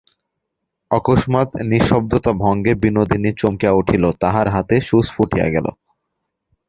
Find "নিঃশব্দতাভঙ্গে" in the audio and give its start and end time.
1.69-2.71